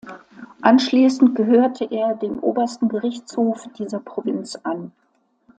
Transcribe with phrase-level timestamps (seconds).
[0.63, 4.93] Anschließend gehörte er dem Obersten Gerichtshof dieser Provinz an.